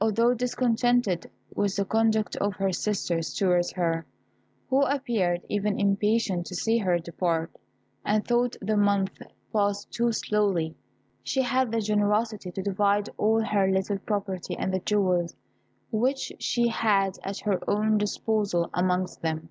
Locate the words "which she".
15.92-16.66